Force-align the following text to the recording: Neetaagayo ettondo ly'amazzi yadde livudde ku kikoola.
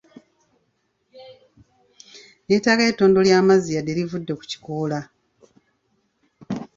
Neetaagayo 2.45 2.89
ettondo 2.91 3.19
ly'amazzi 3.27 3.71
yadde 3.75 3.93
livudde 3.97 4.33
ku 4.35 4.43
kikoola. 4.51 4.99